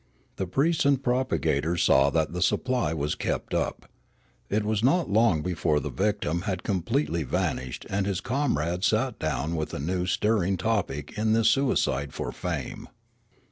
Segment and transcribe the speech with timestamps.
[0.37, 3.85] The priests and propagat ors saw that the supply was kept up.
[4.49, 9.55] It was not long before the victim had completely vanished and his comrades sat down
[9.55, 12.87] with a new and stirring topic in this suicide for fame.